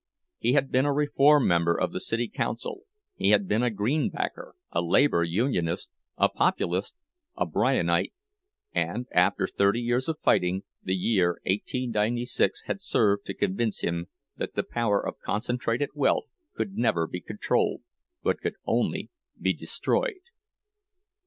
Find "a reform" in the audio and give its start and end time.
0.87-1.47